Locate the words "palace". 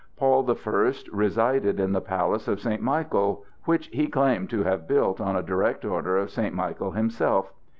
2.01-2.47